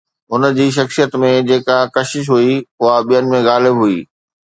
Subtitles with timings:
[0.31, 3.99] هن جي شخصيت ۾ جيڪا ڪشش هئي، اها ٻين ۾ غائب هئي